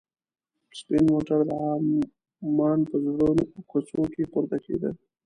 سپین 0.79 1.03
موټر 1.13 1.39
د 1.49 1.51
عمان 2.47 2.79
په 2.89 2.95
زړو 3.05 3.29
کوڅو 3.69 4.01
کې 4.13 4.23
پورته 4.31 4.57
کېده. 4.65 4.89